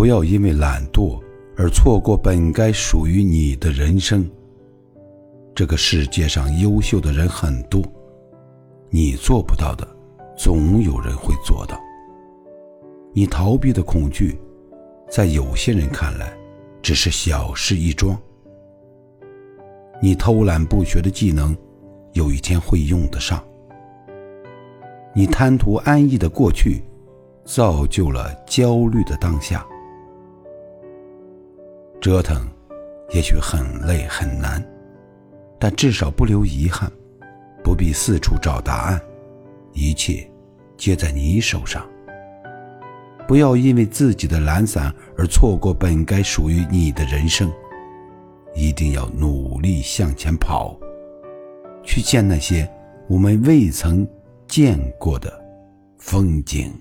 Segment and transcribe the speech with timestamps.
[0.00, 1.20] 不要因为懒惰
[1.58, 4.26] 而错过本该属于你的人生。
[5.54, 7.82] 这个世界上优秀的人很多，
[8.88, 9.86] 你做不到的，
[10.38, 11.78] 总有人会做到。
[13.12, 14.40] 你逃避的恐惧，
[15.10, 16.32] 在有些人看来，
[16.80, 18.18] 只是小事一桩。
[20.00, 21.54] 你偷懒不学的技能，
[22.14, 23.44] 有一天会用得上。
[25.14, 26.82] 你贪图安逸的过去，
[27.44, 29.62] 造就了焦虑的当下。
[32.00, 32.48] 折腾，
[33.10, 34.64] 也许很累很难，
[35.58, 36.90] 但至少不留遗憾，
[37.62, 39.00] 不必四处找答案，
[39.74, 40.26] 一切
[40.78, 41.86] 皆在你手上。
[43.28, 47.52] 不要因为自己的懒散而错过本该属于你的人生。
[48.52, 50.76] 一定要努力向前跑，
[51.84, 52.68] 去见那些
[53.08, 54.04] 我们未曾
[54.48, 55.32] 见过的
[55.98, 56.72] 风景。